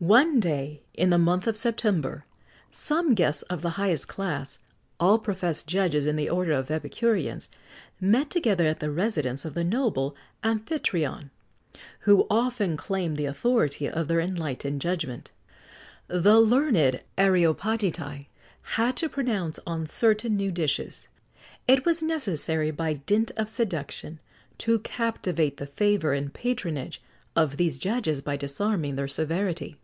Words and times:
One 0.00 0.38
day, 0.38 0.82
in 0.94 1.10
the 1.10 1.18
month 1.18 1.48
of 1.48 1.56
September, 1.56 2.24
some 2.70 3.14
guests 3.14 3.42
of 3.50 3.62
the 3.62 3.70
highest 3.80 4.06
class, 4.06 4.58
all 5.00 5.18
professed 5.18 5.66
judges 5.66 6.06
in 6.06 6.14
the 6.14 6.28
order 6.30 6.52
of 6.52 6.70
epicureans, 6.70 7.48
met 8.00 8.30
together 8.30 8.64
at 8.64 8.78
the 8.78 8.92
residence 8.92 9.44
of 9.44 9.54
the 9.54 9.64
noble 9.64 10.14
Amphitryon, 10.44 11.30
who 12.02 12.28
often 12.30 12.76
claimed 12.76 13.16
the 13.16 13.24
authority 13.26 13.88
of 13.90 14.06
their 14.06 14.20
enlightened 14.20 14.80
judgment. 14.80 15.32
The 16.06 16.38
learned 16.38 17.00
Areopagitæ 17.18 18.26
had 18.78 18.96
to 18.98 19.08
pronounce 19.08 19.58
on 19.66 19.84
certain 19.84 20.36
new 20.36 20.52
dishes: 20.52 21.08
it 21.66 21.84
was 21.84 22.04
necessary, 22.04 22.70
by 22.70 22.92
dint 22.92 23.32
of 23.36 23.48
seduction, 23.48 24.20
to 24.58 24.78
captivate 24.78 25.56
the 25.56 25.66
favour 25.66 26.12
and 26.12 26.32
patronage 26.32 27.02
of 27.34 27.56
these 27.56 27.80
judges 27.80 28.20
by 28.20 28.36
disarming 28.36 28.94
their 28.94 29.08
severity. 29.08 29.76